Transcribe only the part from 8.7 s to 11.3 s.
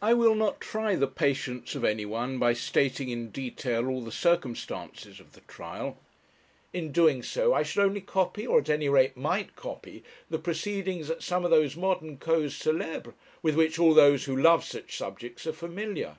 any rate, might copy, the proceedings at